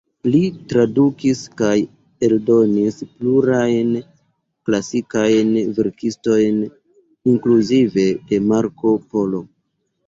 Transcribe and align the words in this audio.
Li 0.33 0.39
tradukis 0.69 1.41
kaj 1.59 1.73
eldonis 2.29 2.97
plurajn 3.19 3.93
klasikajn 4.71 5.53
verkistojn, 5.79 6.61
inkluzive 7.37 8.13
de 8.31 8.45
Marko 8.53 8.99
Polo. 9.11 9.47